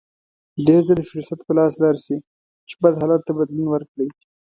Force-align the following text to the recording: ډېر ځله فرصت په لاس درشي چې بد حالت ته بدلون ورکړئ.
ډېر 0.65 0.81
ځله 0.87 1.03
فرصت 1.09 1.39
په 1.45 1.51
لاس 1.57 1.73
درشي 1.83 2.17
چې 2.67 2.75
بد 2.81 2.93
حالت 3.01 3.21
ته 3.27 3.31
بدلون 3.39 3.67
ورکړئ. 3.71 4.09